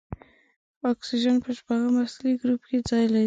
[0.91, 3.19] اکسیجن په شپږم اصلي ګروپ کې ځای لري.